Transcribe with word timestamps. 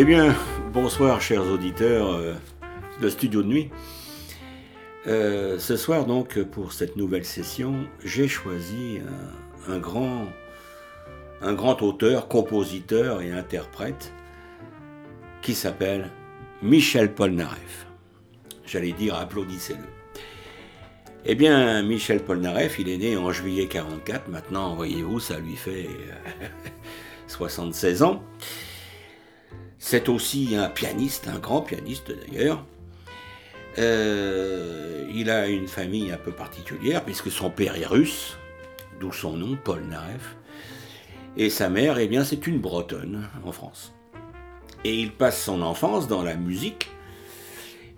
Eh 0.00 0.04
bien, 0.04 0.32
bonsoir 0.72 1.20
chers 1.20 1.44
auditeurs 1.44 2.12
euh, 2.12 2.34
de 3.02 3.08
Studio 3.08 3.42
de 3.42 3.48
Nuit. 3.48 3.70
Euh, 5.08 5.58
ce 5.58 5.76
soir 5.76 6.06
donc, 6.06 6.40
pour 6.40 6.72
cette 6.72 6.94
nouvelle 6.94 7.24
session, 7.24 7.74
j'ai 8.04 8.28
choisi 8.28 9.00
un, 9.66 9.78
grand, 9.78 10.26
un 11.42 11.52
grand 11.52 11.82
auteur, 11.82 12.28
compositeur 12.28 13.22
et 13.22 13.32
interprète 13.32 14.12
qui 15.42 15.56
s'appelle 15.56 16.12
Michel 16.62 17.12
Polnareff. 17.12 17.88
J'allais 18.66 18.92
dire 18.92 19.16
applaudissez-le. 19.16 19.82
Eh 21.24 21.34
bien, 21.34 21.82
Michel 21.82 22.22
Polnareff, 22.22 22.78
il 22.78 22.88
est 22.88 22.98
né 22.98 23.16
en 23.16 23.32
juillet 23.32 23.66
44. 23.66 24.28
Maintenant, 24.28 24.76
voyez-vous, 24.76 25.18
ça 25.18 25.40
lui 25.40 25.56
fait 25.56 25.88
76 27.26 28.04
ans. 28.04 28.22
C'est 29.78 30.08
aussi 30.08 30.56
un 30.56 30.68
pianiste, 30.68 31.28
un 31.28 31.38
grand 31.38 31.62
pianiste 31.62 32.12
d'ailleurs. 32.12 32.64
Euh, 33.78 35.08
il 35.14 35.30
a 35.30 35.46
une 35.46 35.68
famille 35.68 36.10
un 36.10 36.16
peu 36.16 36.32
particulière 36.32 37.04
puisque 37.04 37.30
son 37.30 37.48
père 37.48 37.76
est 37.76 37.86
russe, 37.86 38.36
d'où 38.98 39.12
son 39.12 39.36
nom, 39.36 39.56
Paul 39.62 39.82
Nareff. 39.84 40.36
Et 41.36 41.48
sa 41.48 41.68
mère, 41.68 41.98
eh 41.98 42.08
bien, 42.08 42.24
c'est 42.24 42.48
une 42.48 42.58
bretonne 42.58 43.28
en 43.44 43.52
France. 43.52 43.94
Et 44.84 44.94
il 44.94 45.12
passe 45.12 45.44
son 45.44 45.62
enfance 45.62 46.08
dans 46.08 46.22
la 46.22 46.34
musique. 46.34 46.90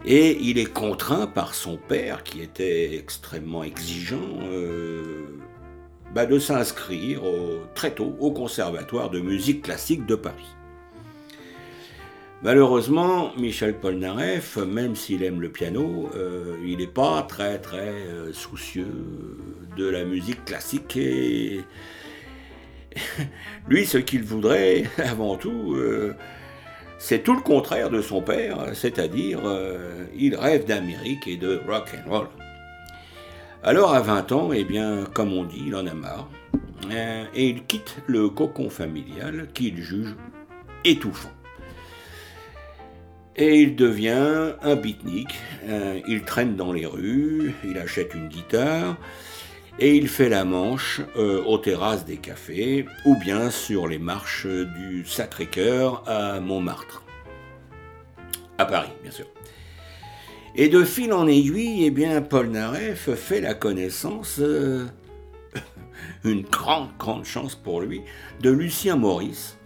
Et 0.05 0.39
il 0.41 0.59
est 0.59 0.71
contraint 0.71 1.27
par 1.27 1.55
son 1.55 1.77
père, 1.77 2.23
qui 2.23 2.43
était 2.43 2.97
extrêmement 2.97 3.65
exigeant, 3.65 4.19
euh, 4.45 5.25
bah, 6.15 6.27
de 6.27 6.39
s'inscrire 6.39 7.23
très 7.75 7.95
tôt 7.95 8.17
au 8.19 8.31
Conservatoire 8.31 9.11
de 9.11 9.21
musique 9.21 9.63
classique 9.63 10.05
de 10.05 10.15
Paris. 10.15 10.57
Malheureusement, 12.43 13.33
Michel 13.37 13.75
Polnareff, 13.75 14.57
même 14.57 14.97
s'il 14.97 15.23
aime 15.25 15.43
le 15.43 15.51
piano, 15.51 16.09
euh, 16.17 16.57
il 16.65 16.79
n'est 16.79 16.87
pas 16.87 17.23
très 17.23 17.59
très 17.59 17.91
euh, 17.91 18.33
soucieux 18.33 18.89
de 19.77 19.87
la 19.87 20.05
musique 20.05 20.47
classique 20.47 20.99
lui, 23.69 23.85
ce 23.85 23.99
qu'il 23.99 24.23
voudrait 24.23 24.85
avant 24.99 25.37
tout, 25.37 25.75
euh, 25.75 26.15
c'est 26.99 27.23
tout 27.23 27.35
le 27.35 27.43
contraire 27.43 27.91
de 27.91 28.01
son 28.01 28.23
père, 28.23 28.71
c'est-à-dire 28.73 29.41
il 30.15 30.35
rêve 30.35 30.65
d'Amérique 30.65 31.27
et 31.27 31.37
de 31.37 31.61
rock 31.67 31.95
and 31.95 32.11
roll. 32.11 32.29
Alors 33.63 33.93
à 33.93 34.01
20 34.01 34.33
ans, 34.33 34.51
eh 34.53 34.65
bien, 34.65 35.05
comme 35.13 35.35
on 35.35 35.45
dit, 35.45 35.65
il 35.67 35.75
en 35.75 35.87
a 35.87 35.95
marre 35.95 36.29
et 37.35 37.49
il 37.49 37.65
quitte 37.65 37.97
le 38.07 38.31
cocon 38.31 38.71
familial 38.71 39.49
qu'il 39.55 39.77
juge 39.83 40.15
étouffant. 40.85 41.31
Et 43.37 43.61
il 43.61 43.77
devient 43.77 44.55
un 44.63 44.77
beatnik. 44.77 45.29
Euh, 45.69 46.01
il 46.09 46.23
traîne 46.23 46.57
dans 46.57 46.73
les 46.73 46.87
rues, 46.87 47.55
il 47.65 47.79
achète 47.79 48.15
une 48.15 48.29
guitare 48.29 48.97
et 49.79 49.97
il 49.97 50.09
fait 50.09 50.29
la 50.29 50.45
manche 50.45 51.01
euh, 51.17 51.43
aux 51.45 51.59
terrasses 51.59 52.05
des 52.05 52.19
cafés 52.19 52.87
ou 53.07 53.17
bien 53.17 53.51
sur 53.51 53.89
les 53.89 53.99
marches 53.99 54.47
du 54.47 55.05
Sacré-Cœur 55.07 56.03
à 56.07 56.41
Montmartre. 56.41 57.03
À 58.59 58.67
Paris, 58.67 58.91
bien 59.03 59.11
sûr. 59.11 59.27
Et 60.55 60.69
de 60.69 60.85
fil 60.85 61.13
en 61.13 61.27
aiguille, 61.27 61.85
eh 61.87 61.91
bien, 61.91 62.21
Paul 62.21 62.49
Naref 62.49 63.15
fait 63.15 63.41
la 63.41 63.55
connaissance, 63.55 64.39
euh, 64.41 64.87
une 66.25 66.43
grande, 66.43 66.91
grande 66.99 67.25
chance 67.25 67.55
pour 67.55 67.81
lui, 67.81 68.03
de 68.43 68.51
Lucien 68.51 68.97
Maurice, 68.97 69.57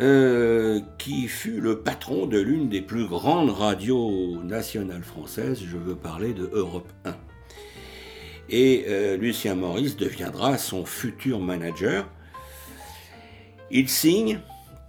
euh, 0.00 0.80
qui 0.98 1.26
fut 1.26 1.60
le 1.60 1.80
patron 1.80 2.26
de 2.26 2.38
l'une 2.38 2.68
des 2.68 2.80
plus 2.80 3.06
grandes 3.06 3.50
radios 3.50 4.42
nationales 4.44 5.02
françaises, 5.02 5.60
je 5.64 5.76
veux 5.76 5.96
parler 5.96 6.32
de 6.34 6.48
Europe 6.52 6.92
1. 7.04 7.16
Et 8.50 8.84
euh, 8.88 9.16
Lucien 9.16 9.56
Maurice 9.56 9.96
deviendra 9.96 10.56
son 10.56 10.86
futur 10.86 11.40
manager. 11.40 12.08
Il 13.70 13.88
signe, 13.88 14.40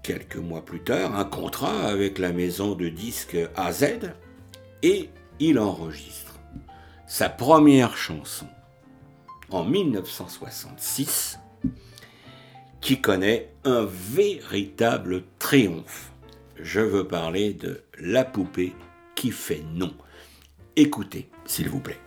quelques 0.04 0.38
mois 0.38 0.64
plus 0.64 0.84
tard, 0.84 1.16
un 1.16 1.26
contrat 1.26 1.88
avec 1.88 2.20
la 2.20 2.32
maison 2.32 2.76
de 2.76 2.88
disques 2.88 3.38
AZ 3.56 3.86
et 4.84 5.10
il 5.40 5.58
enregistre 5.60 6.40
sa 7.08 7.30
première 7.30 7.98
chanson 7.98 8.48
en 9.50 9.64
1966 9.64 11.40
qui 12.82 13.02
connaît 13.02 13.50
un 13.64 13.86
véritable 13.86 15.24
triomphe. 15.38 16.12
Je 16.58 16.82
veux 16.82 17.08
parler 17.08 17.54
de 17.54 17.82
La 18.00 18.26
poupée 18.26 18.74
qui 19.16 19.32
fait 19.32 19.64
non. 19.74 19.94
Écoutez, 20.76 21.30
s'il 21.46 21.70
vous 21.70 21.82
plaît. 21.82 22.00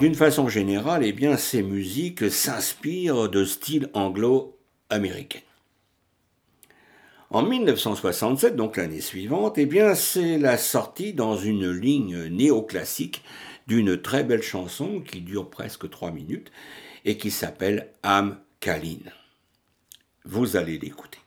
D'une 0.00 0.14
façon 0.14 0.48
générale, 0.48 1.04
eh 1.04 1.12
bien, 1.12 1.36
ces 1.36 1.62
musiques 1.62 2.30
s'inspirent 2.30 3.28
de 3.28 3.44
styles 3.44 3.90
anglo-américains. 3.92 5.40
En 7.28 7.42
1967, 7.42 8.56
donc 8.56 8.78
l'année 8.78 9.02
suivante, 9.02 9.58
eh 9.58 9.66
bien, 9.66 9.94
c'est 9.94 10.38
la 10.38 10.56
sortie 10.56 11.12
dans 11.12 11.36
une 11.36 11.70
ligne 11.70 12.24
néoclassique 12.28 13.22
d'une 13.66 14.00
très 14.00 14.24
belle 14.24 14.42
chanson 14.42 15.00
qui 15.00 15.20
dure 15.20 15.50
presque 15.50 15.88
trois 15.90 16.10
minutes 16.10 16.50
et 17.04 17.18
qui 17.18 17.30
s'appelle 17.30 17.92
Am 18.02 18.38
Kalin. 18.58 18.98
Vous 20.24 20.56
allez 20.56 20.78
l'écouter. 20.78 21.19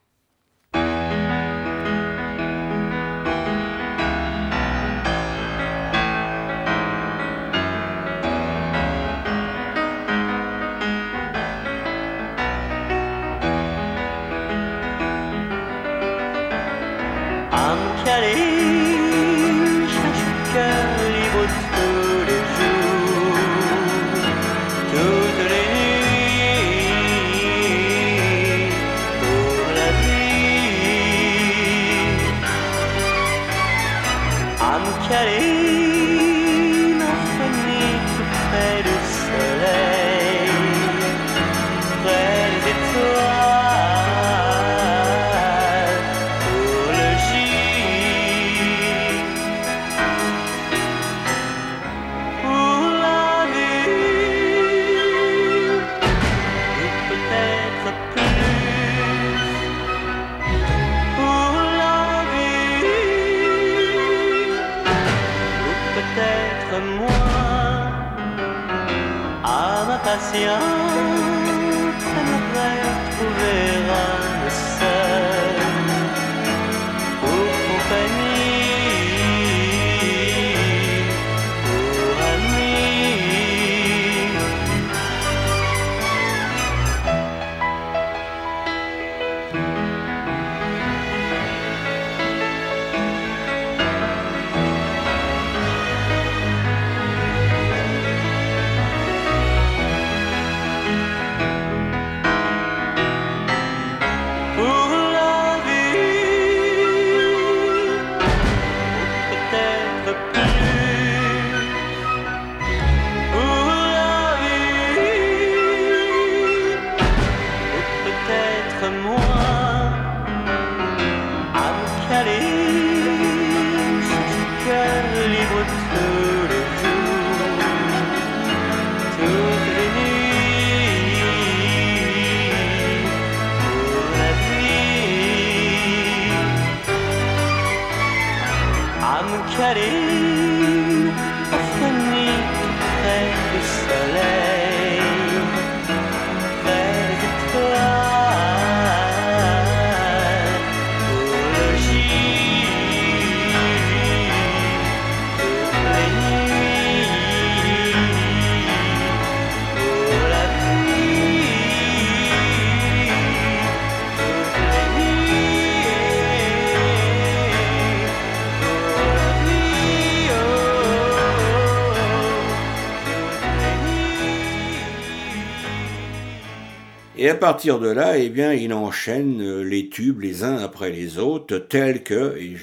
À 177.30 177.36
partir 177.36 177.80
de 177.80 177.90
là, 177.90 178.18
eh 178.18 178.30
bien, 178.30 178.54
il 178.54 178.74
enchaîne 178.74 179.42
euh, 179.42 179.62
les 179.62 179.88
tubes 179.88 180.22
les 180.22 180.44
uns 180.44 180.58
après 180.58 180.90
les 180.90 181.20
autres, 181.20 181.58
tels 181.58 182.04
que, 182.04 182.36
et 182.38 182.56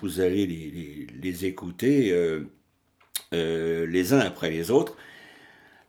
vous, 0.00 0.20
allez 0.20 0.46
les, 1.22 1.44
écouter 1.44 2.10
euh, 2.10 2.48
euh, 3.34 3.86
les 3.86 4.14
uns 4.14 4.20
après 4.20 4.50
les 4.50 4.70
autres. 4.70 4.96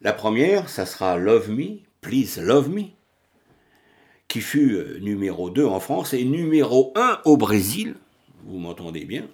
La 0.01 0.11
première, 0.11 0.69
ça 0.69 0.85
sera 0.85 1.17
Love 1.17 1.49
Me, 1.49 1.79
Please 2.01 2.41
Love 2.41 2.69
Me, 2.69 2.83
qui 4.27 4.41
fut 4.41 4.77
numéro 5.01 5.49
2 5.49 5.65
en 5.65 5.79
France 5.79 6.13
et 6.13 6.25
numéro 6.25 6.91
1 6.95 7.21
au 7.25 7.37
Brésil, 7.37 7.95
vous 8.45 8.59
m'entendez 8.59 9.05
bien. 9.05 9.27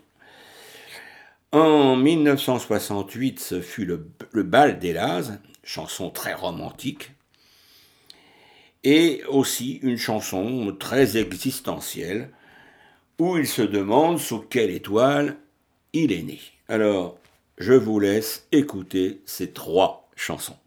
En 1.52 1.96
1968, 1.96 3.40
ce 3.40 3.62
fut 3.62 3.86
le, 3.86 4.10
le 4.32 4.44
Bal 4.44 4.78
d'Hélas, 4.78 5.32
chanson 5.64 6.12
très 6.12 6.34
romantique, 6.34 7.15
et 8.86 9.24
aussi 9.28 9.80
une 9.82 9.98
chanson 9.98 10.74
très 10.80 11.18
existentielle 11.18 12.30
où 13.20 13.36
il 13.38 13.48
se 13.48 13.64
demande 13.64 14.20
sous 14.20 14.40
quelle 14.40 14.70
étoile 14.70 15.38
il 15.92 16.12
est 16.12 16.22
né. 16.22 16.40
Alors, 16.70 17.18
je 17.58 17.74
vous 17.74 18.00
laisse 18.00 18.48
écouter 18.52 19.22
ces 19.26 19.52
trois 19.52 20.10
chansons. 20.16 20.58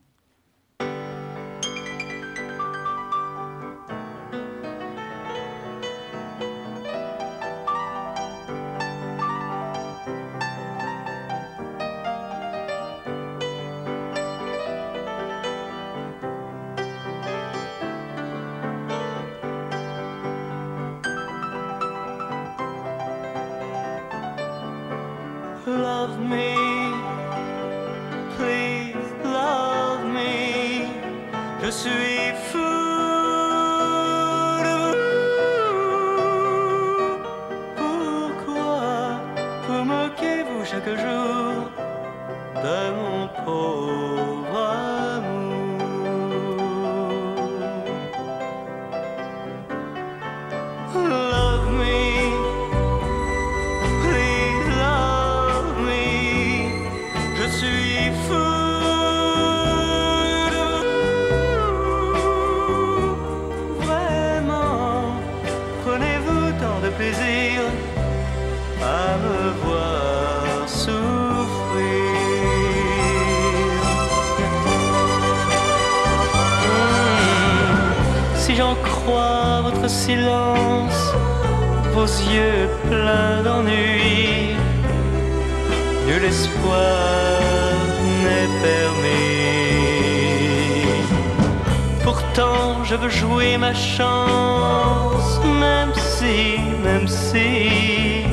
Chance, 94.29 95.41
même 95.45 95.93
si, 95.95 96.59
même 96.85 97.07
si 97.09 98.25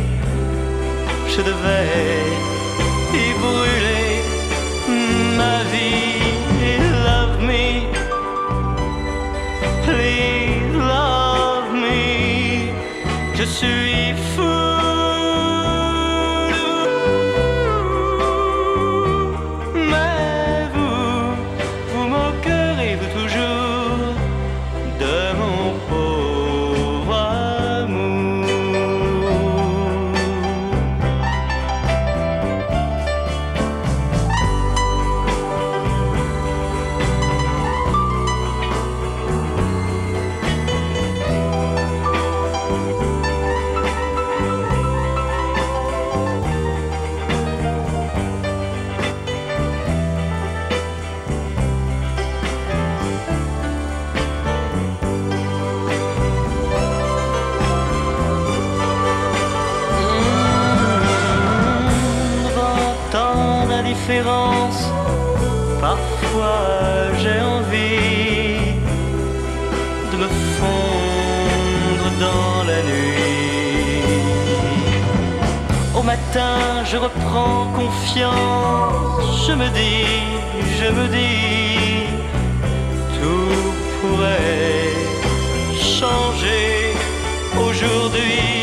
je 1.27 1.41
devais 1.41 2.24
je 76.85 76.97
reprends 76.97 77.71
confiance, 77.73 79.47
je 79.47 79.53
me 79.53 79.67
dis, 79.69 80.05
je 80.79 80.91
me 80.91 81.07
dis, 81.07 82.07
tout 83.17 83.71
pourrait 84.01 84.91
changer 85.79 86.93
aujourd'hui. 87.57 88.54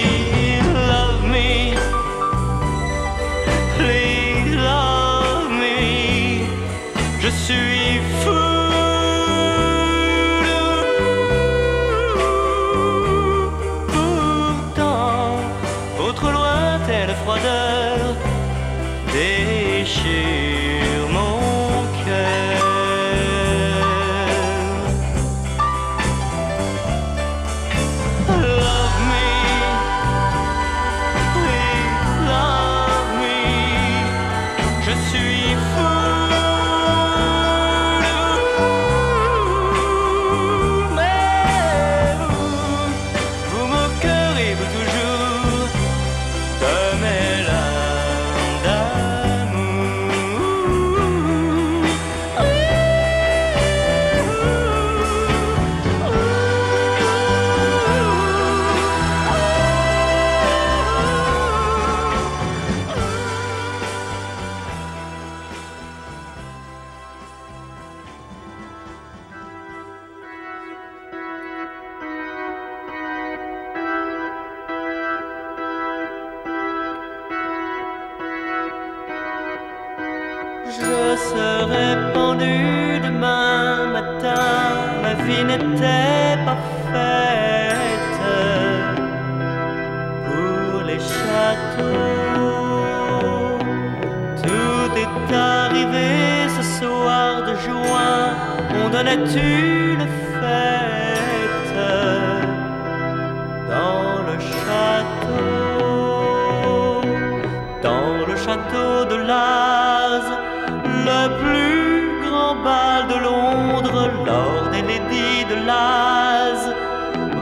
Londres, 113.19 114.11
Lord 114.27 114.71
et 114.75 114.83
Lady 114.83 115.45
de 115.51 115.67
Laz 115.67 116.61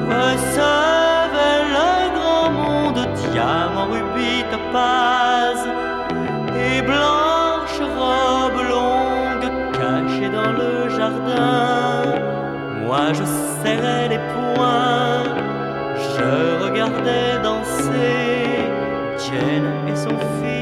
recevait 0.08 1.62
le 1.76 2.18
grand 2.18 2.50
monde, 2.50 3.00
diamant, 3.32 3.86
rubis, 3.92 4.44
topaz 4.50 5.58
et 6.56 6.82
blanche 6.82 7.80
robe 7.98 8.60
longue 8.68 9.48
cachée 9.72 10.28
dans 10.28 10.52
le 10.52 10.88
jardin. 10.88 12.18
Moi 12.86 13.12
je 13.12 13.24
serrais 13.62 14.08
les 14.08 14.22
poings, 14.32 15.34
je 16.14 16.64
regardais 16.64 17.38
danser 17.42 18.68
Jane 19.18 19.88
et 19.88 19.96
son 19.96 20.16
fiancé. 20.18 20.59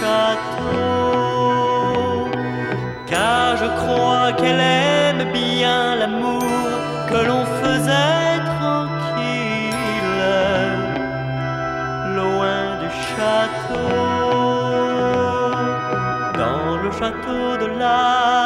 Château. 0.00 1.58
Car 3.06 3.56
je 3.62 3.68
crois 3.80 4.32
qu'elle 4.38 4.60
aime 4.60 5.24
bien 5.32 5.96
l'amour 5.96 6.42
que 7.10 7.18
l'on 7.28 7.44
faisait 7.62 8.38
tranquille, 8.54 10.24
loin 12.16 12.62
du 12.82 12.88
château. 13.10 13.90
Dans 16.42 16.70
le 16.82 16.90
château 16.98 17.46
de 17.62 17.66
Laz, 17.80 18.37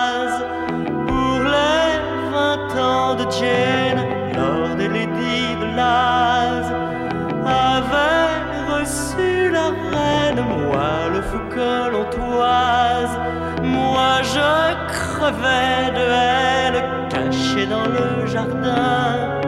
de 15.43 16.05
elle 16.11 17.09
cachée 17.09 17.67
dans 17.67 17.87
le 17.87 18.27
jardin. 18.27 19.41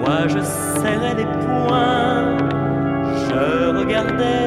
Moi 0.00 0.28
je 0.28 0.40
serrais 0.40 1.14
les 1.14 1.24
poings, 1.24 2.36
je 3.28 3.78
regardais. 3.78 4.43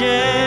share. 0.00 0.39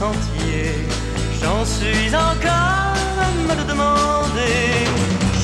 J'en 0.00 1.64
suis 1.66 2.14
encore 2.14 2.46
à 2.46 3.30
me 3.46 3.54
le 3.54 3.64
demander. 3.68 4.86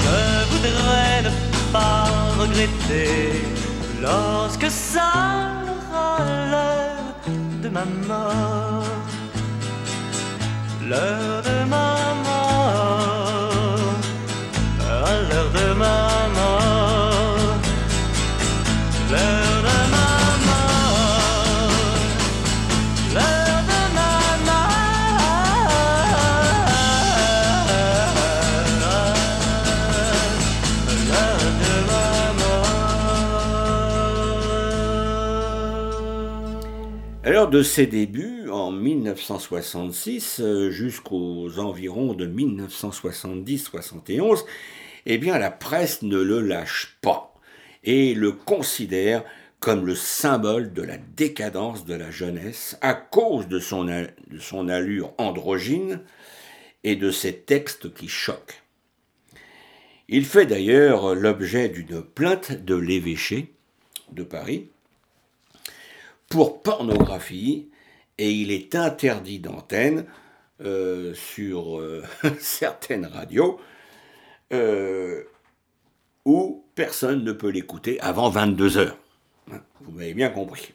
Je 0.02 0.16
voudrais 0.50 1.22
ne 1.24 1.30
pas 1.72 2.04
regretter 2.40 3.42
lorsque 4.00 4.70
ça 4.70 5.12
sera 5.66 6.18
l'heure 6.50 7.14
de 7.62 7.68
ma 7.68 7.84
mort. 8.08 8.84
L'heure 10.88 11.42
de 11.42 11.68
ma 11.68 11.76
mort. 11.76 11.95
De 37.50 37.62
ses 37.62 37.86
débuts 37.86 38.48
en 38.50 38.70
1966 38.72 40.40
euh, 40.40 40.70
jusqu'aux 40.70 41.58
environs 41.58 42.14
de 42.14 42.26
1970-71, 42.26 44.44
eh 45.06 45.18
bien 45.18 45.38
la 45.38 45.52
presse 45.52 46.02
ne 46.02 46.18
le 46.18 46.40
lâche 46.40 46.98
pas 47.02 47.36
et 47.84 48.14
le 48.14 48.32
considère 48.32 49.22
comme 49.60 49.86
le 49.86 49.94
symbole 49.94 50.72
de 50.72 50.82
la 50.82 50.98
décadence 50.98 51.84
de 51.84 51.94
la 51.94 52.10
jeunesse 52.10 52.76
à 52.80 52.94
cause 52.94 53.46
de 53.46 53.60
son, 53.60 53.84
de 53.84 54.10
son 54.40 54.68
allure 54.68 55.14
androgyne 55.18 56.00
et 56.82 56.96
de 56.96 57.12
ses 57.12 57.36
textes 57.36 57.94
qui 57.94 58.08
choquent. 58.08 58.64
Il 60.08 60.24
fait 60.24 60.46
d'ailleurs 60.46 61.14
l'objet 61.14 61.68
d'une 61.68 62.02
plainte 62.02 62.64
de 62.64 62.74
l'évêché 62.74 63.52
de 64.10 64.24
Paris 64.24 64.70
pour 66.28 66.62
pornographie 66.62 67.70
et 68.18 68.30
il 68.30 68.50
est 68.50 68.74
interdit 68.74 69.38
d'antenne 69.38 70.06
euh, 70.62 71.14
sur 71.14 71.78
euh, 71.78 72.02
certaines 72.40 73.06
radios 73.06 73.60
euh, 74.52 75.22
où 76.24 76.64
personne 76.74 77.24
ne 77.24 77.32
peut 77.32 77.50
l'écouter 77.50 78.00
avant 78.00 78.30
22 78.30 78.78
heures. 78.78 78.98
Hein, 79.52 79.60
Vous 79.82 79.92
m'avez 79.92 80.14
bien 80.14 80.30
compris. 80.30 80.72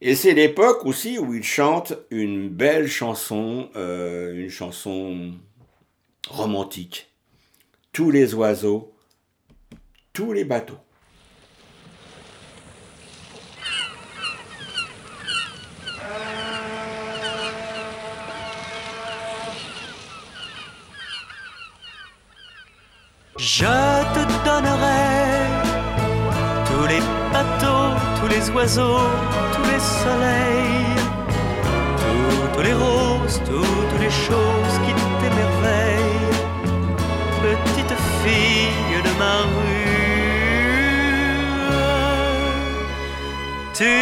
Et 0.00 0.14
c'est 0.14 0.34
l'époque 0.34 0.84
aussi 0.84 1.18
où 1.18 1.34
il 1.34 1.44
chante 1.44 1.94
une 2.10 2.48
belle 2.48 2.88
chanson, 2.88 3.70
une 3.74 4.50
chanson 4.50 5.32
romantique. 6.28 7.10
Tous 7.92 8.10
les 8.10 8.34
oiseaux, 8.34 8.92
tous 10.12 10.32
les 10.32 10.44
bateaux. 10.44 10.83
Je 23.56 23.66
te 24.14 24.22
donnerai 24.44 25.46
tous 26.66 26.86
les 26.88 27.02
bateaux, 27.32 27.94
tous 28.18 28.26
les 28.26 28.50
oiseaux, 28.50 29.06
tous 29.54 29.66
les 29.70 29.78
soleils, 29.78 30.96
toutes 32.00 32.64
les 32.64 32.74
roses, 32.74 33.40
toutes 33.46 34.00
les 34.00 34.10
choses 34.10 34.76
qui 34.84 34.92
t'émerveillent, 35.20 36.34
petite 37.44 37.94
fille 38.24 39.02
de 39.06 39.12
ma 39.20 39.36
rue. 39.54 39.94
Tu 43.72 43.92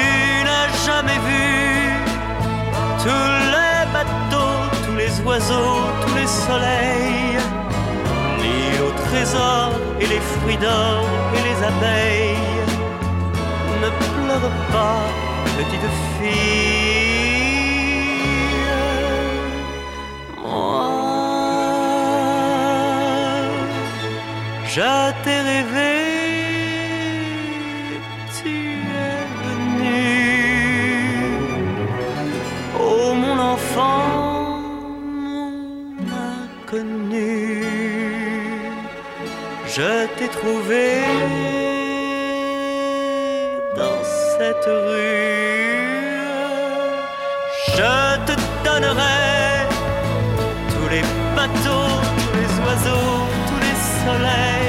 n'as 0.47 0.69
jamais 0.87 1.21
vu 1.29 1.45
tous 3.05 3.29
les 3.55 3.81
bateaux, 3.93 4.61
tous 4.87 4.97
les 4.97 5.21
oiseaux, 5.27 5.83
tous 6.07 6.15
les 6.15 6.27
soleils 6.27 7.62
l'île 9.13 9.23
au 9.23 9.25
trésor 9.25 9.73
et 10.01 10.07
les 10.07 10.21
fruits 10.21 10.57
d'or 10.57 11.05
et 11.35 11.43
les 11.49 11.59
abeilles. 11.65 12.37
Ne 13.81 13.89
pleure 13.89 14.51
pas, 14.73 15.05
petite 15.57 15.91
fille. 16.19 17.53
Moi, 20.43 20.91
je 24.65 24.93
t'ai 25.25 25.41
rêvé, 25.41 26.02
je 39.75 40.07
t'ai 40.17 40.29
trouvé 40.29 41.01
dans 43.75 44.03
cette 44.37 44.67
rue. 44.67 45.73
Je 47.69 47.93
te 48.27 48.35
donnerai 48.65 49.67
tous 50.73 50.89
les 50.91 51.05
bateaux, 51.35 51.95
tous 52.21 52.35
les 52.39 52.53
oiseaux, 52.67 53.21
tous 53.49 53.61
les 53.67 53.79
soleils. 54.05 54.62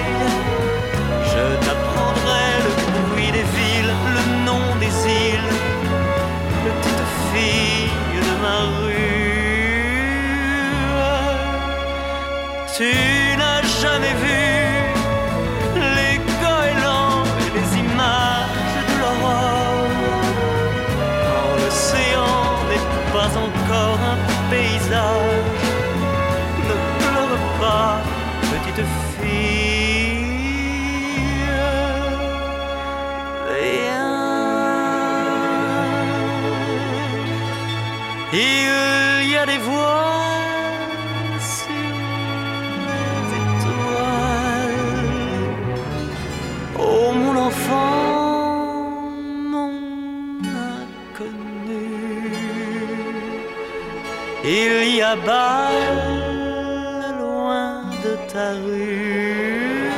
Loin 57.19 57.84
de 58.02 58.13
ta 58.32 58.54
rue. 58.65 59.91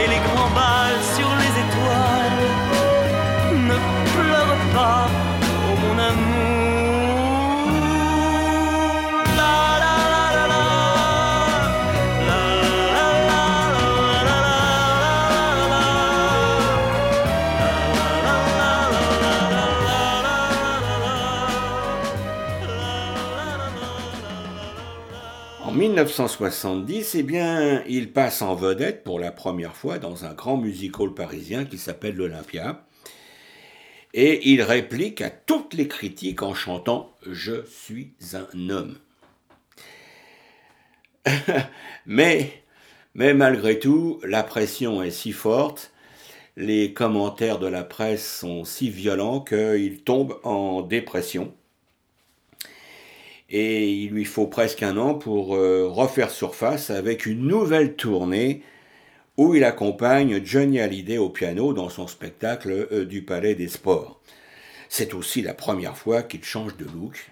Et 0.00 0.08
les 0.08 0.20
grands 0.26 0.50
bals 0.54 0.67
1970, 26.04 27.16
eh 27.16 27.22
bien, 27.22 27.82
il 27.88 28.12
passe 28.12 28.42
en 28.42 28.54
vedette 28.54 29.02
pour 29.02 29.18
la 29.18 29.32
première 29.32 29.74
fois 29.74 29.98
dans 29.98 30.24
un 30.24 30.32
grand 30.32 30.56
musical 30.56 31.12
parisien 31.12 31.64
qui 31.64 31.76
s'appelle 31.76 32.14
l'Olympia. 32.14 32.84
Et 34.14 34.50
il 34.50 34.62
réplique 34.62 35.20
à 35.20 35.30
toutes 35.30 35.74
les 35.74 35.88
critiques 35.88 36.42
en 36.42 36.54
chantant 36.54 37.16
Je 37.26 37.64
suis 37.66 38.12
un 38.32 38.70
homme. 38.70 38.96
mais, 42.06 42.62
mais 43.14 43.34
malgré 43.34 43.78
tout, 43.78 44.20
la 44.22 44.44
pression 44.44 45.02
est 45.02 45.10
si 45.10 45.32
forte, 45.32 45.92
les 46.56 46.92
commentaires 46.92 47.58
de 47.58 47.66
la 47.66 47.82
presse 47.82 48.38
sont 48.38 48.64
si 48.64 48.88
violents 48.88 49.40
qu'il 49.40 50.02
tombe 50.04 50.38
en 50.44 50.82
dépression 50.82 51.52
et 53.50 53.90
il 53.90 54.10
lui 54.10 54.24
faut 54.24 54.46
presque 54.46 54.82
un 54.82 54.96
an 54.96 55.14
pour 55.14 55.56
euh, 55.56 55.88
refaire 55.88 56.30
surface 56.30 56.90
avec 56.90 57.24
une 57.24 57.46
nouvelle 57.46 57.96
tournée 57.96 58.62
où 59.38 59.54
il 59.54 59.64
accompagne 59.64 60.44
Johnny 60.44 60.80
Hallyday 60.80 61.18
au 61.18 61.30
piano 61.30 61.72
dans 61.72 61.88
son 61.88 62.06
spectacle 62.06 62.88
euh, 62.92 63.04
du 63.04 63.22
Palais 63.22 63.54
des 63.54 63.68
Sports. 63.68 64.20
C'est 64.88 65.14
aussi 65.14 65.42
la 65.42 65.54
première 65.54 65.96
fois 65.96 66.22
qu'il 66.22 66.44
change 66.44 66.76
de 66.76 66.84
look. 66.84 67.30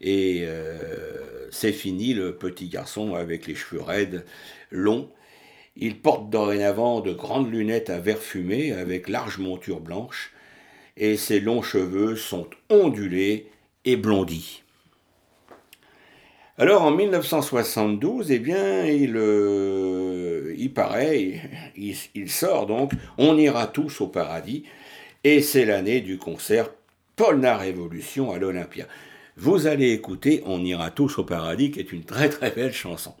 Et 0.00 0.44
euh, 0.44 1.48
c'est 1.50 1.72
fini 1.72 2.14
le 2.14 2.36
petit 2.36 2.68
garçon 2.68 3.14
avec 3.14 3.46
les 3.46 3.54
cheveux 3.54 3.82
raides, 3.82 4.24
longs. 4.70 5.10
Il 5.76 6.00
porte 6.00 6.30
dorénavant 6.30 7.00
de 7.00 7.12
grandes 7.12 7.50
lunettes 7.50 7.90
à 7.90 7.98
verre 7.98 8.18
fumé 8.18 8.72
avec 8.72 9.08
large 9.08 9.38
monture 9.38 9.80
blanche. 9.80 10.32
Et 10.96 11.16
ses 11.16 11.40
longs 11.40 11.62
cheveux 11.62 12.16
sont 12.16 12.48
ondulés 12.70 13.46
et 13.84 13.96
blondis. 13.96 14.62
Alors 16.58 16.82
en 16.82 16.90
1972, 16.90 18.30
eh 18.30 18.38
bien, 18.38 18.84
il, 18.84 19.16
euh, 19.16 20.54
paraît, 20.74 21.40
il, 21.76 22.30
sort 22.30 22.66
donc 22.66 22.92
On 23.18 23.36
ira 23.38 23.66
tous 23.66 24.00
au 24.00 24.08
paradis, 24.08 24.64
et 25.24 25.40
c'est 25.40 25.64
l'année 25.64 26.00
du 26.00 26.18
concert 26.18 26.70
Polnar 27.16 27.60
Révolution 27.60 28.32
à 28.32 28.38
l'Olympia. 28.38 28.86
Vous 29.36 29.66
allez 29.66 29.92
écouter 29.92 30.42
On 30.44 30.62
ira 30.64 30.90
tous 30.90 31.18
au 31.18 31.24
paradis, 31.24 31.70
qui 31.70 31.80
est 31.80 31.92
une 31.92 32.04
très 32.04 32.28
très 32.28 32.50
belle 32.50 32.72
chanson. 32.72 33.14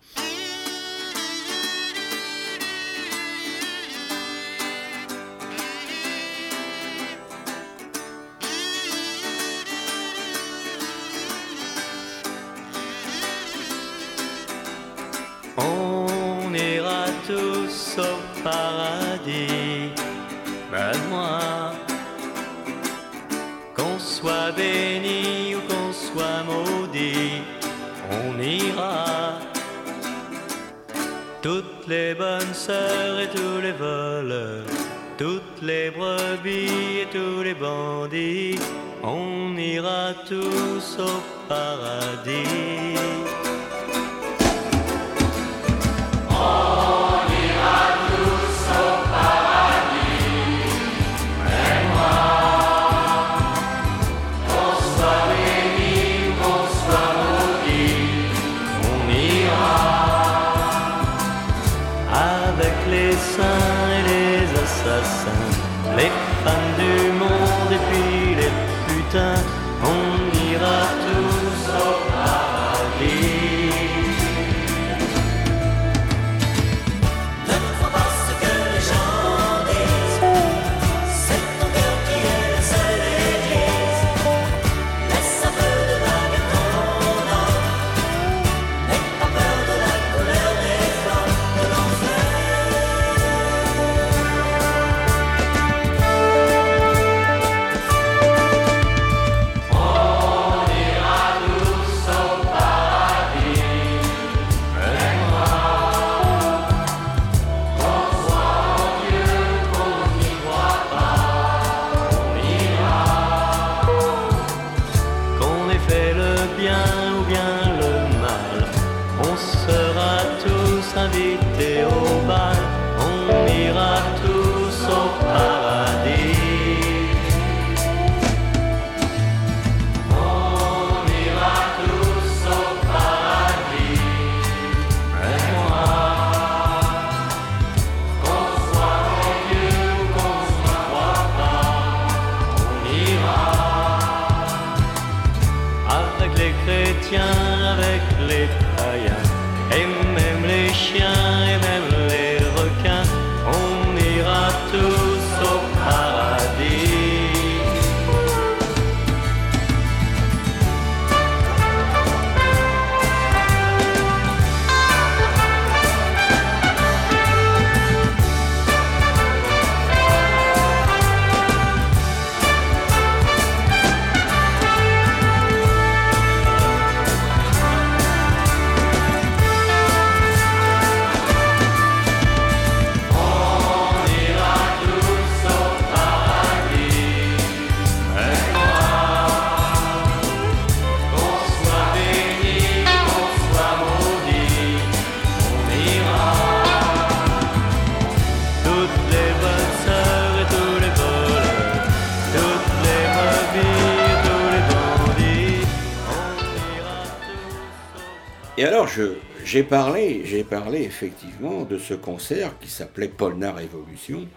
J'ai 209.44 209.62
parlé, 209.62 210.22
j'ai 210.24 210.44
parlé 210.44 210.82
effectivement 210.82 211.64
de 211.64 211.78
ce 211.78 211.94
concert 211.94 212.58
qui 212.58 212.68
s'appelait 212.68 213.08
Polnar 213.08 213.56
Révolution. 213.56 214.28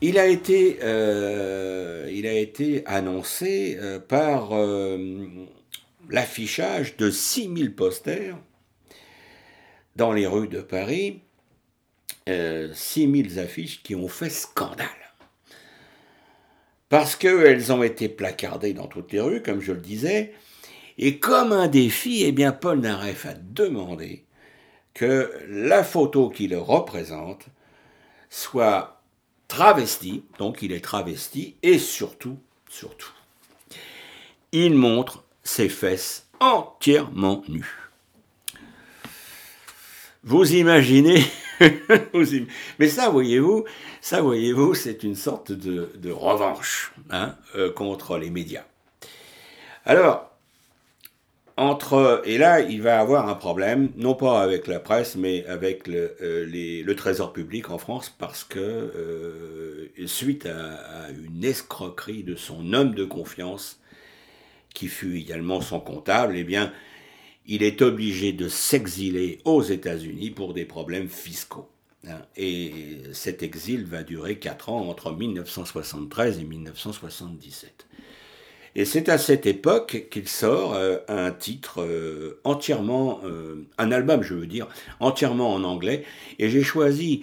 Il 0.00 0.18
a 0.18 0.26
été, 0.26 0.78
euh, 0.82 2.08
il 2.12 2.26
a 2.26 2.34
été 2.34 2.84
annoncé 2.86 3.76
euh, 3.80 3.98
par 3.98 4.50
euh, 4.52 5.26
l'affichage 6.08 6.96
de 6.96 7.10
6000 7.10 7.74
posters 7.74 8.36
dans 9.96 10.12
les 10.12 10.28
rues 10.28 10.48
de 10.48 10.60
Paris 10.60 11.20
euh, 12.28 12.72
6000 12.74 13.40
affiches 13.40 13.82
qui 13.82 13.94
ont 13.94 14.08
fait 14.08 14.30
scandale. 14.30 14.86
Parce 16.90 17.16
qu'elles 17.16 17.72
ont 17.72 17.82
été 17.82 18.08
placardées 18.08 18.72
dans 18.72 18.86
toutes 18.86 19.12
les 19.12 19.20
rues, 19.20 19.42
comme 19.42 19.60
je 19.60 19.72
le 19.72 19.80
disais, 19.80 20.32
et 20.98 21.18
comme 21.18 21.52
un 21.52 21.68
défi, 21.68 22.24
eh 22.24 22.32
bien, 22.32 22.52
Paul 22.52 22.80
Naref 22.80 23.26
a 23.26 23.34
demandé 23.34 24.24
que 24.94 25.32
la 25.48 25.84
photo 25.84 26.28
qui 26.28 26.48
le 26.48 26.58
représente 26.58 27.46
soit 28.30 29.00
travestie, 29.46 30.24
donc 30.38 30.60
il 30.60 30.72
est 30.72 30.84
travesti, 30.84 31.54
et 31.62 31.78
surtout, 31.78 32.36
surtout, 32.68 33.12
il 34.50 34.74
montre 34.74 35.24
ses 35.44 35.68
fesses 35.68 36.26
entièrement 36.40 37.44
nues. 37.48 37.90
Vous 40.24 40.52
imaginez, 40.52 41.22
mais 42.78 42.88
ça, 42.88 43.08
voyez-vous, 43.08 43.64
ça, 44.00 44.20
voyez-vous, 44.20 44.74
c'est 44.74 45.04
une 45.04 45.14
sorte 45.14 45.52
de, 45.52 46.10
revanche 46.10 46.92
hein, 47.10 47.36
euh, 47.54 47.72
contre 47.72 48.18
les 48.18 48.30
médias. 48.30 48.64
Alors, 49.84 50.37
entre 51.58 52.22
et 52.24 52.38
là, 52.38 52.60
il 52.60 52.82
va 52.82 53.00
avoir 53.00 53.28
un 53.28 53.34
problème, 53.34 53.90
non 53.96 54.14
pas 54.14 54.40
avec 54.42 54.68
la 54.68 54.78
presse, 54.78 55.16
mais 55.16 55.44
avec 55.46 55.88
le, 55.88 56.16
euh, 56.22 56.94
Trésor 56.94 57.32
public 57.32 57.70
en 57.70 57.78
France, 57.78 58.14
parce 58.16 58.44
que 58.44 58.60
euh, 58.60 59.88
suite 60.06 60.46
à, 60.46 61.08
une 61.10 61.44
escroquerie 61.44 62.22
de 62.22 62.36
son 62.36 62.72
homme 62.72 62.94
de 62.94 63.04
confiance, 63.04 63.80
qui 64.72 64.86
fut 64.86 65.16
également 65.16 65.60
son 65.60 65.80
comptable, 65.80 66.36
eh 66.36 66.44
bien, 66.44 66.72
il 67.46 67.64
est 67.64 67.82
obligé 67.82 68.32
de 68.32 68.48
s'exiler 68.48 69.40
aux 69.44 69.62
États-Unis 69.62 70.30
pour 70.30 70.54
des 70.54 70.64
problèmes 70.64 71.08
fiscaux. 71.08 71.68
Hein. 72.06 72.20
Et 72.36 72.72
cet 73.12 73.42
exil 73.42 73.84
va 73.84 74.04
durer 74.04 74.38
quatre 74.38 74.68
ans 74.68 74.88
entre 74.88 75.10
1973 75.10 76.38
et 76.38 76.44
1977. 76.44 77.87
Et 78.78 78.84
c'est 78.84 79.08
à 79.08 79.18
cette 79.18 79.44
époque 79.44 80.06
qu'il 80.08 80.28
sort 80.28 80.74
euh, 80.74 80.98
un 81.08 81.32
titre 81.32 81.82
euh, 81.82 82.40
entièrement, 82.44 83.18
euh, 83.24 83.66
un 83.76 83.90
album 83.90 84.22
je 84.22 84.34
veux 84.34 84.46
dire, 84.46 84.68
entièrement 85.00 85.52
en 85.52 85.64
anglais. 85.64 86.04
Et 86.38 86.48
j'ai 86.48 86.62
choisi 86.62 87.22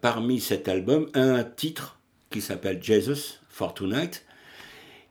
parmi 0.00 0.40
cet 0.40 0.66
album 0.66 1.10
un 1.12 1.44
titre 1.44 1.98
qui 2.30 2.40
s'appelle 2.40 2.82
Jesus 2.82 3.38
for 3.50 3.74
Tonight, 3.74 4.24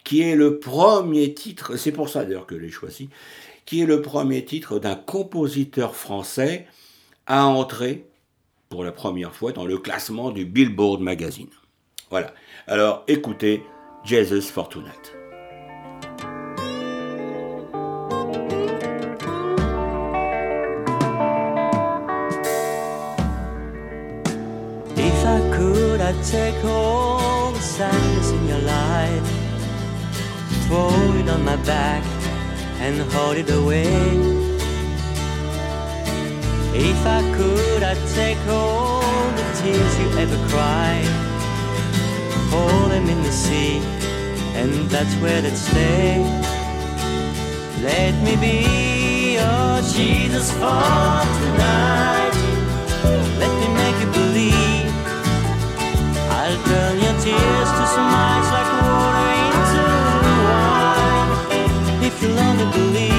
qui 0.03 0.23
est 0.23 0.35
le 0.35 0.57
premier 0.57 1.35
titre, 1.35 1.77
c'est 1.77 1.91
pour 1.91 2.09
ça 2.09 2.23
d'ailleurs 2.25 2.47
que 2.47 2.55
je 2.55 2.61
l'ai 2.61 2.71
choisi, 2.71 3.09
qui 3.67 3.81
est 3.81 3.85
le 3.85 4.01
premier 4.01 4.43
titre 4.43 4.79
d'un 4.79 4.95
compositeur 4.95 5.95
français 5.95 6.65
à 7.27 7.45
entrer 7.45 8.07
pour 8.69 8.83
la 8.83 8.91
première 8.91 9.35
fois 9.35 9.51
dans 9.51 9.65
le 9.65 9.77
classement 9.77 10.31
du 10.31 10.43
Billboard 10.43 11.01
Magazine. 11.01 11.49
Voilà. 12.09 12.33
Alors 12.65 13.03
écoutez 13.07 13.61
Jesus 14.03 14.49
for 14.49 14.67
Tonight. 14.67 15.11
If 24.97 25.25
I 25.25 25.39
could, 25.55 26.01
I'd 26.01 26.23
take 26.25 26.65
all 26.65 27.51
the 27.51 27.59
sadness 27.59 28.31
in 28.31 28.47
your 28.47 28.59
life 28.59 29.41
throw 30.71 31.13
it 31.19 31.27
on 31.27 31.43
my 31.43 31.57
back 31.65 32.03
and 32.79 32.95
hold 33.11 33.35
it 33.35 33.49
away. 33.49 33.91
If 36.73 37.05
I 37.05 37.21
could, 37.35 37.83
I'd 37.83 38.03
take 38.15 38.41
all 38.47 39.01
the 39.39 39.45
tears 39.59 39.93
you 39.99 40.07
ever 40.23 40.39
cried, 40.47 41.30
pour 42.51 42.89
them 42.89 43.07
in 43.07 43.23
the 43.23 43.31
sea, 43.31 43.79
and 44.59 44.71
that's 44.89 45.15
where 45.21 45.41
they'd 45.41 45.55
stay. 45.55 46.19
Let 47.81 48.13
me 48.25 48.35
be 48.35 48.57
your 49.39 49.81
Jesus 49.95 50.51
for 50.59 51.13
tonight. 51.39 52.35
Let 53.41 53.51
me 53.61 53.67
make 53.81 53.97
you 54.03 54.09
believe. 54.21 54.91
I'll 56.39 56.59
turn 56.69 56.95
your 57.05 57.17
tears 57.25 57.69
to 57.77 57.83
smiles 57.95 58.49
like 58.55 58.69
water 58.83 59.29
into 59.47 59.83
wine. 60.45 61.29
if 62.07 62.13
you'll 62.21 62.39
only 62.47 62.67
believe, 62.77 63.10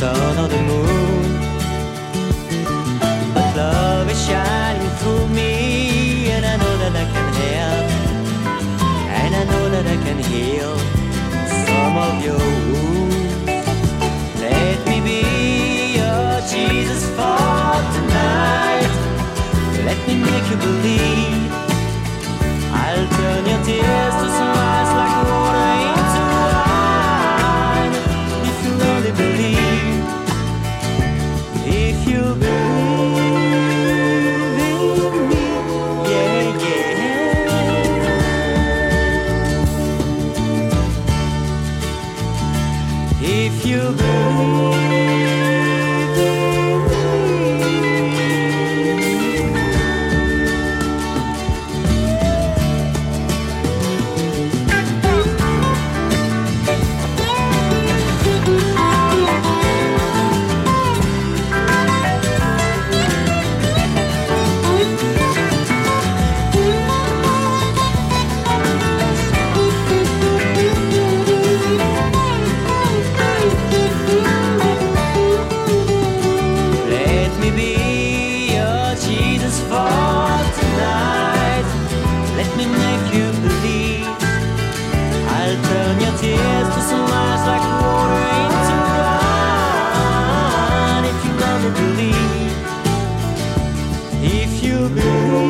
sun 0.00 0.38
or 0.38 0.48
the 0.48 0.62
moon. 0.70 1.30
But 3.34 3.48
love 3.54 4.10
is 4.10 4.20
shining 4.26 4.92
through 5.00 5.28
me, 5.28 6.30
and 6.34 6.42
I 6.52 6.56
know 6.62 6.74
that 6.82 6.94
I 7.02 7.06
can 7.14 7.28
help, 7.42 7.86
and 9.22 9.32
I 9.40 9.44
know 9.52 9.64
that 9.74 9.86
I 9.94 9.98
can 10.04 10.18
heal 10.30 10.74
some 11.66 11.94
of 12.08 12.14
your 12.26 12.44
wounds. 12.72 13.60
Let 14.40 14.78
me 14.88 14.98
be 15.08 15.20
your 16.00 16.28
Jesus 16.54 17.02
for 17.16 17.70
tonight. 17.96 18.92
Let 19.88 19.98
me 20.08 20.14
make 20.28 20.46
you 20.50 20.56
believe. 20.56 21.39
you'll 94.62 94.88
be 94.90 95.49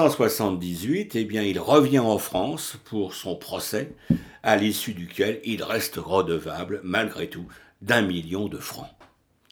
1978, 0.00 1.14
eh 1.16 1.24
bien, 1.26 1.42
il 1.42 1.58
revient 1.58 1.98
en 1.98 2.16
France 2.16 2.78
pour 2.86 3.14
son 3.14 3.36
procès, 3.36 3.92
à 4.42 4.56
l'issue 4.56 4.94
duquel 4.94 5.40
il 5.44 5.62
reste 5.62 5.96
redevable, 5.96 6.80
malgré 6.82 7.28
tout, 7.28 7.46
d'un 7.82 8.00
million 8.00 8.48
de 8.48 8.56
francs. 8.56 8.88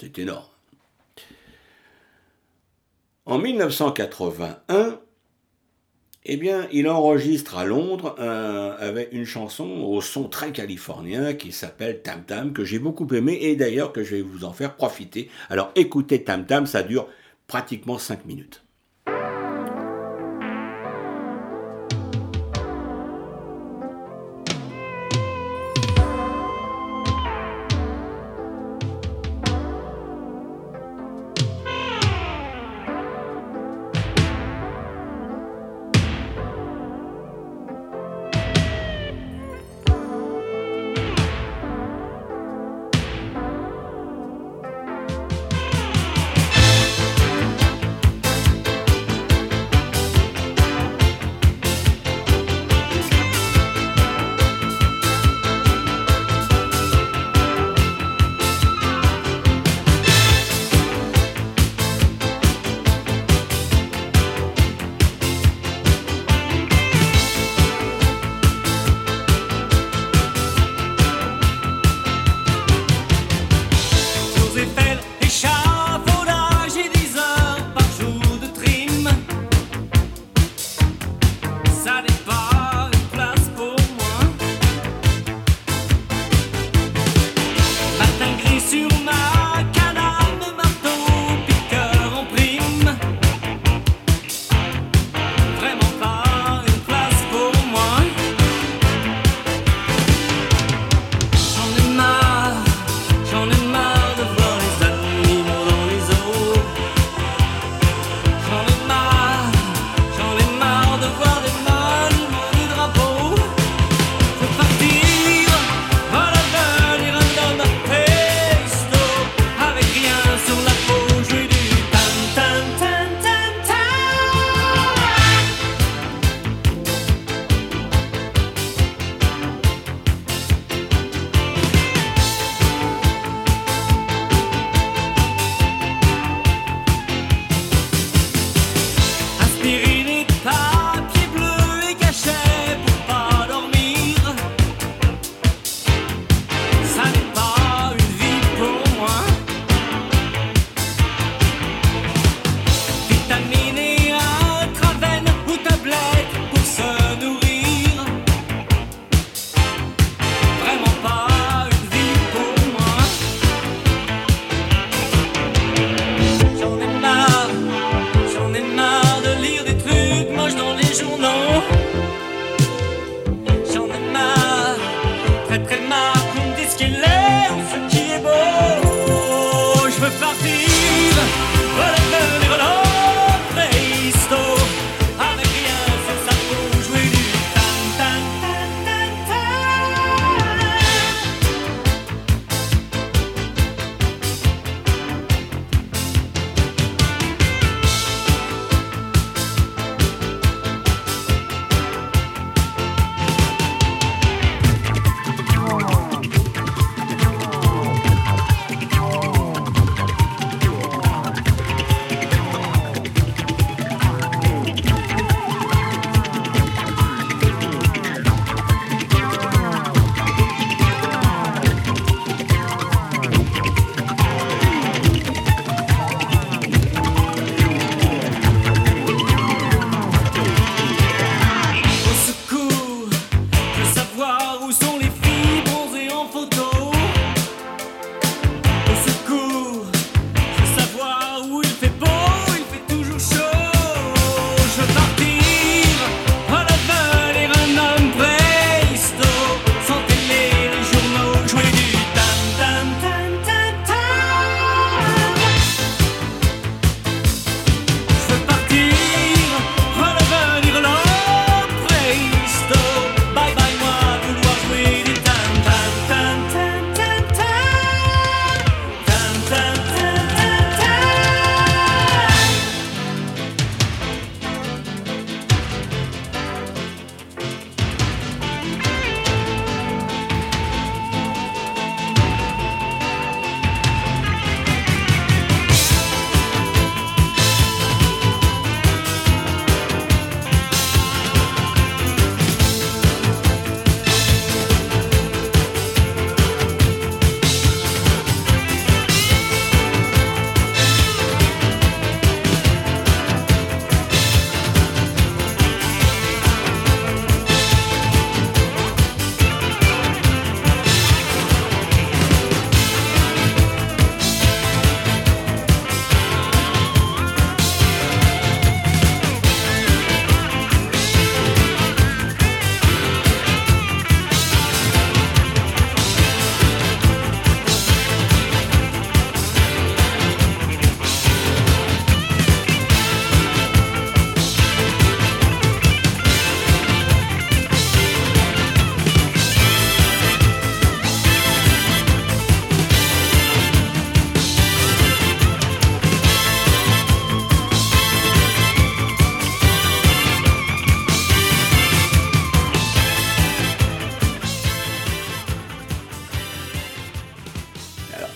C'est 0.01 0.19
énorme. 0.19 0.47
En 3.27 3.37
1981, 3.39 4.99
eh 6.25 6.37
bien, 6.39 6.67
il 6.73 6.89
enregistre 6.89 7.59
à 7.59 7.67
Londres 7.67 8.19
avec 8.19 9.13
une 9.13 9.27
chanson 9.27 9.69
au 9.69 10.01
son 10.01 10.31
très 10.31 10.51
californien 10.51 11.35
qui 11.35 11.53
s'appelle 11.53 12.01
Tam 12.01 12.25
Tam, 12.25 12.55
que 12.55 12.65
j'ai 12.65 12.79
beaucoup 12.79 13.07
aimé 13.15 13.39
et 13.43 13.55
d'ailleurs 13.55 13.93
que 13.93 14.03
je 14.03 14.17
vais 14.17 14.23
vous 14.23 14.45
en 14.45 14.55
faire 14.55 14.77
profiter. 14.77 15.31
Alors 15.51 15.73
écoutez 15.75 16.25
Tam 16.25 16.47
Tam, 16.47 16.65
ça 16.65 16.83
dure 16.83 17.07
pratiquement 17.47 17.99
5 17.99 18.25
minutes. 18.25 18.63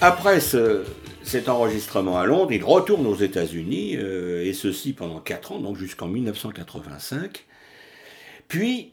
Après 0.01 0.41
cet 0.41 1.49
enregistrement 1.49 2.19
à 2.19 2.27
Londres, 2.27 2.53
il 2.53 2.65
retourne 2.65 3.07
aux 3.07 3.17
États-Unis, 3.17 3.97
euh, 3.97 4.45
et 4.45 4.53
ceci 4.53 4.93
pendant 4.93 5.21
4 5.21 5.53
ans, 5.53 5.59
donc 5.61 5.77
jusqu'en 5.77 6.09
1985. 6.09 7.45
Puis, 8.49 8.93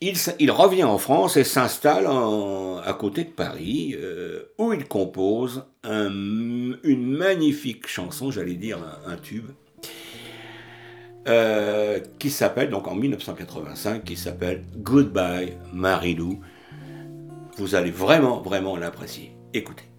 il, 0.00 0.50
revient 0.50 0.84
en 0.84 0.98
France 0.98 1.36
et 1.36 1.44
s'installe 1.44 2.06
à 2.06 2.92
côté 2.92 3.24
de 3.24 3.30
Paris, 3.30 3.96
euh, 3.98 4.52
où 4.58 4.72
il 4.72 4.86
compose 4.86 5.64
une 5.84 6.76
magnifique 6.84 7.86
chanson, 7.86 8.30
j'allais 8.30 8.54
dire 8.54 8.78
un, 9.06 9.16
tube, 9.16 9.46
euh, 11.28 11.98
qui 12.18 12.30
s'appelle, 12.30 12.70
donc 12.70 12.86
en 12.86 12.94
1985, 12.94 14.04
qui 14.04 14.16
s'appelle 14.16 14.64
Goodbye 14.76 15.56
Marilou. 15.72 16.40
Vous 17.56 17.74
allez 17.74 17.90
vraiment, 17.90 18.42
vraiment 18.42 18.76
l'apprécier. 18.76 19.32
Écoutez. 19.54 19.95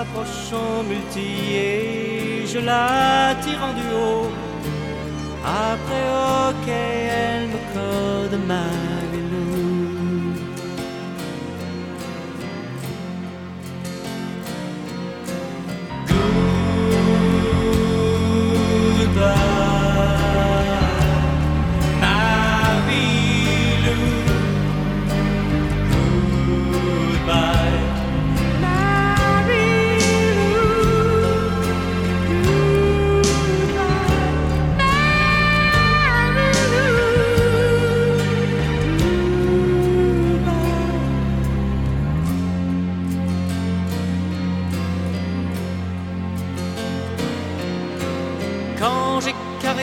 approchons 0.00 0.82
multi 0.88 1.54
et 1.54 2.46
je 2.46 2.58
la 2.58 3.34
tire 3.42 3.62
en 3.68 3.72
duo. 3.78 4.30
Après, 5.44 6.06
ok, 6.48 6.68
elle 6.68 7.48
me 7.48 7.60
code 7.74 8.38
mal. 8.46 8.93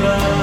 river. 0.00 0.39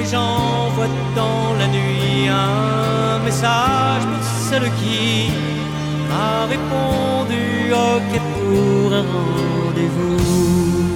Et 0.00 0.06
j'envoie 0.06 0.86
dans 1.14 1.52
la 1.58 1.66
nuit 1.66 2.26
un 2.28 3.18
message 3.22 4.02
pour 4.02 4.24
celle 4.48 4.70
qui 4.80 5.30
m'a 6.08 6.46
répondu 6.46 7.70
ok 7.70 8.20
pour 8.34 8.94
un 8.94 9.02
rendez-vous. 9.02 10.89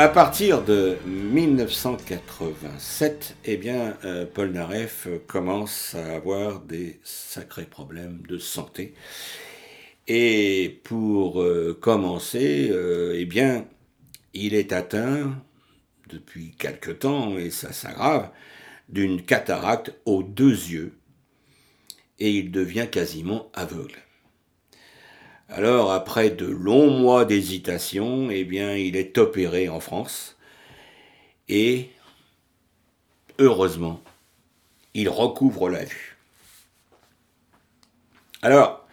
À 0.00 0.08
partir 0.08 0.64
de 0.64 0.96
1987, 1.04 3.36
eh 3.44 3.58
bien, 3.58 3.98
euh, 4.06 4.24
Paul 4.24 4.50
Naref 4.50 5.08
commence 5.26 5.94
à 5.94 6.16
avoir 6.16 6.60
des 6.60 6.98
sacrés 7.04 7.66
problèmes 7.66 8.22
de 8.26 8.38
santé. 8.38 8.94
Et 10.08 10.80
pour 10.84 11.42
euh, 11.42 11.78
commencer, 11.78 12.70
euh, 12.70 13.14
eh 13.14 13.26
bien, 13.26 13.66
il 14.32 14.54
est 14.54 14.72
atteint 14.72 15.36
depuis 16.08 16.54
quelque 16.58 16.92
temps, 16.92 17.36
et 17.36 17.50
ça 17.50 17.74
s'aggrave, 17.74 18.30
d'une 18.88 19.20
cataracte 19.20 19.92
aux 20.06 20.22
deux 20.22 20.70
yeux, 20.70 20.94
et 22.18 22.30
il 22.30 22.50
devient 22.50 22.86
quasiment 22.90 23.52
aveugle. 23.52 23.98
Alors, 25.52 25.90
après 25.90 26.30
de 26.30 26.46
longs 26.46 26.90
mois 26.90 27.24
d'hésitation, 27.24 28.30
eh 28.30 28.44
bien, 28.44 28.76
il 28.76 28.94
est 28.94 29.18
opéré 29.18 29.68
en 29.68 29.80
France. 29.80 30.36
Et, 31.48 31.90
heureusement, 33.40 34.00
il 34.94 35.08
recouvre 35.08 35.68
la 35.68 35.84
vue. 35.84 36.16
Alors, 38.42 38.86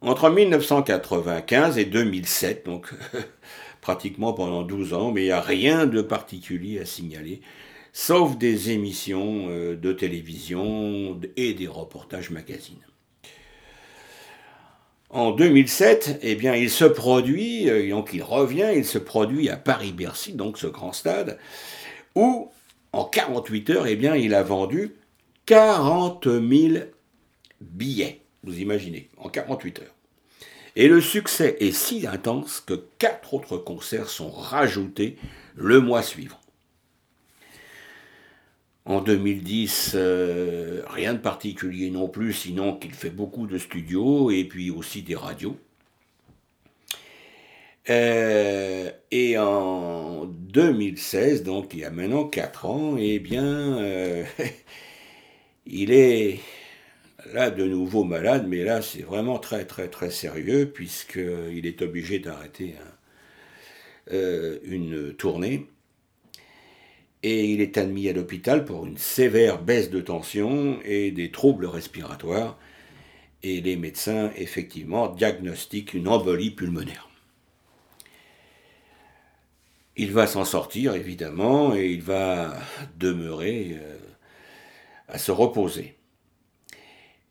entre 0.00 0.30
1995 0.30 1.78
et 1.78 1.84
2007, 1.84 2.66
donc 2.66 2.92
pratiquement 3.80 4.32
pendant 4.32 4.62
12 4.62 4.94
ans, 4.94 5.12
mais 5.12 5.22
il 5.22 5.26
n'y 5.26 5.30
a 5.30 5.40
rien 5.40 5.86
de 5.86 6.02
particulier 6.02 6.80
à 6.80 6.86
signaler, 6.86 7.40
sauf 7.92 8.36
des 8.36 8.70
émissions 8.70 9.46
euh, 9.48 9.76
de 9.76 9.92
télévision 9.92 11.20
et 11.36 11.54
des 11.54 11.68
reportages 11.68 12.30
magazines. 12.30 12.89
En 15.10 15.32
2007, 15.32 16.20
eh 16.22 16.36
bien, 16.36 16.54
il 16.54 16.70
se 16.70 16.84
produit, 16.84 17.68
euh, 17.68 17.90
donc 17.90 18.10
il 18.12 18.22
revient, 18.22 18.70
il 18.76 18.84
se 18.84 18.98
produit 18.98 19.48
à 19.48 19.56
Paris-Bercy, 19.56 20.34
donc 20.34 20.56
ce 20.56 20.68
grand 20.68 20.92
stade, 20.92 21.36
où 22.14 22.52
en 22.92 23.04
48 23.04 23.70
heures, 23.70 23.86
eh 23.88 23.96
bien, 23.96 24.14
il 24.14 24.34
a 24.34 24.44
vendu 24.44 24.94
40 25.46 26.26
000 26.26 26.84
billets. 27.60 28.20
Vous 28.44 28.60
imaginez, 28.60 29.08
en 29.16 29.28
48 29.28 29.80
heures. 29.80 29.94
Et 30.76 30.86
le 30.86 31.00
succès 31.00 31.56
est 31.58 31.72
si 31.72 32.06
intense 32.06 32.60
que 32.60 32.74
quatre 32.98 33.34
autres 33.34 33.58
concerts 33.58 34.08
sont 34.08 34.30
rajoutés 34.30 35.16
le 35.56 35.80
mois 35.80 36.02
suivant. 36.02 36.39
En 38.86 39.00
2010, 39.02 39.92
euh, 39.94 40.82
rien 40.88 41.14
de 41.14 41.18
particulier 41.18 41.90
non 41.90 42.08
plus, 42.08 42.32
sinon 42.32 42.76
qu'il 42.76 42.92
fait 42.92 43.10
beaucoup 43.10 43.46
de 43.46 43.58
studios 43.58 44.30
et 44.30 44.44
puis 44.44 44.70
aussi 44.70 45.02
des 45.02 45.14
radios. 45.16 45.56
Euh, 47.88 48.90
et 49.10 49.38
en 49.38 50.26
2016, 50.26 51.42
donc 51.42 51.74
il 51.74 51.80
y 51.80 51.84
a 51.84 51.90
maintenant 51.90 52.24
4 52.24 52.66
ans, 52.66 52.96
eh 52.98 53.18
bien, 53.18 53.78
euh, 53.78 54.24
il 55.66 55.92
est 55.92 56.40
là 57.32 57.50
de 57.50 57.64
nouveau 57.66 58.04
malade, 58.04 58.46
mais 58.48 58.64
là 58.64 58.82
c'est 58.82 59.02
vraiment 59.02 59.38
très 59.38 59.64
très 59.66 59.88
très 59.88 60.10
sérieux 60.10 60.70
puisqu'il 60.72 61.66
est 61.66 61.82
obligé 61.82 62.18
d'arrêter 62.18 62.74
une 64.10 65.14
tournée 65.14 65.68
et 67.22 67.44
il 67.52 67.60
est 67.60 67.76
admis 67.76 68.08
à 68.08 68.12
l'hôpital 68.12 68.64
pour 68.64 68.86
une 68.86 68.96
sévère 68.96 69.60
baisse 69.60 69.90
de 69.90 70.00
tension 70.00 70.78
et 70.84 71.10
des 71.10 71.30
troubles 71.30 71.66
respiratoires. 71.66 72.58
Et 73.42 73.60
les 73.60 73.76
médecins, 73.76 74.30
effectivement, 74.36 75.08
diagnostiquent 75.08 75.94
une 75.94 76.08
embolie 76.08 76.50
pulmonaire. 76.50 77.08
Il 79.96 80.12
va 80.12 80.26
s'en 80.26 80.44
sortir, 80.44 80.94
évidemment, 80.94 81.74
et 81.74 81.90
il 81.90 82.02
va 82.02 82.54
demeurer 82.96 83.72
euh, 83.74 83.98
à 85.08 85.18
se 85.18 85.30
reposer. 85.30 85.96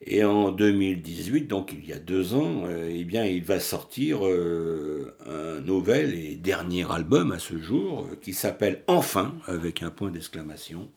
Et 0.06 0.24
en 0.24 0.52
2018, 0.52 1.48
donc 1.48 1.74
il 1.74 1.88
y 1.88 1.92
a 1.92 2.00
deux 2.00 2.34
ans, 2.34 2.64
euh, 2.66 2.90
eh 2.90 3.04
bien, 3.04 3.26
il 3.26 3.44
va 3.44 3.60
sortir 3.60 4.26
euh, 4.26 5.14
un 5.26 5.60
nouvel 5.60 6.14
et 6.16 6.36
dernier 6.36 6.90
album 6.90 7.34
à 7.34 7.40
ce 7.40 7.58
jour 7.58 8.08
euh, 8.10 8.16
qui 8.16 8.34
s'appelle 8.34 8.82
Enfin, 8.88 9.36
avec 9.46 9.84
un 9.84 9.90
point 9.90 10.10
d'exclamation. 10.10 10.90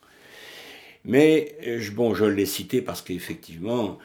Mais 1.04 1.56
je 1.60 2.24
l'ai 2.26 2.46
cité 2.46 2.80
parce 2.80 3.02
qu'effectivement, 3.02 3.98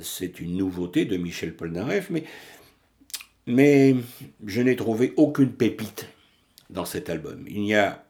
c'est 0.00 0.40
une 0.40 0.56
nouveauté 0.56 1.04
de 1.04 1.18
Michel 1.18 1.54
Polnareff, 1.54 2.08
mais, 2.08 2.24
mais 3.46 3.94
je 4.46 4.62
n'ai 4.62 4.76
trouvé 4.76 5.12
aucune 5.18 5.52
pépite 5.52 6.08
dans 6.70 6.86
cet 6.86 7.10
album. 7.10 7.44
Il 7.48 7.60
n'y 7.60 7.74
a 7.74 8.02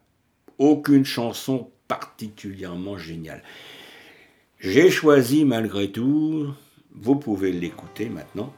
aucune 0.58 1.04
chanson 1.04 1.68
particulièrement 1.88 2.96
géniale. 2.96 3.42
J'ai 4.60 4.90
choisi 4.90 5.44
malgré 5.44 5.88
tout, 5.92 6.52
vous 6.92 7.14
pouvez 7.14 7.52
l'écouter 7.52 8.08
maintenant, 8.08 8.52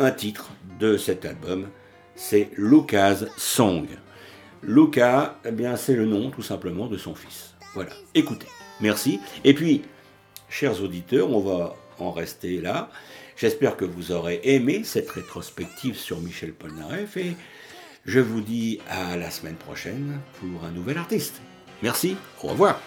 un 0.00 0.10
titre 0.10 0.50
de 0.80 0.96
cet 0.96 1.24
album, 1.24 1.68
c'est 2.16 2.50
Lucas 2.56 3.20
Song. 3.36 3.86
Luca, 4.64 5.38
eh 5.44 5.52
bien, 5.52 5.76
c'est 5.76 5.94
le 5.94 6.04
nom 6.04 6.30
tout 6.30 6.42
simplement 6.42 6.88
de 6.88 6.96
son 6.96 7.14
fils. 7.14 7.54
Voilà, 7.74 7.92
écoutez, 8.12 8.48
merci. 8.80 9.20
Et 9.44 9.54
puis, 9.54 9.82
chers 10.48 10.82
auditeurs, 10.82 11.30
on 11.30 11.38
va 11.38 11.76
en 12.00 12.10
rester 12.10 12.60
là. 12.60 12.90
J'espère 13.36 13.76
que 13.76 13.84
vous 13.84 14.10
aurez 14.10 14.40
aimé 14.42 14.82
cette 14.82 15.10
rétrospective 15.10 15.96
sur 15.96 16.20
Michel 16.20 16.52
Polnareff 16.52 17.16
et 17.16 17.36
je 18.04 18.18
vous 18.18 18.40
dis 18.40 18.80
à 18.88 19.16
la 19.16 19.30
semaine 19.30 19.54
prochaine 19.54 20.18
pour 20.40 20.64
un 20.64 20.72
nouvel 20.72 20.98
artiste. 20.98 21.40
Merci, 21.84 22.16
au 22.42 22.48
revoir. 22.48 22.80